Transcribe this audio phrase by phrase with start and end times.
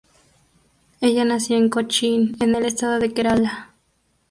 [0.99, 3.75] Ella nació en Cochín, en el estado de Kerala.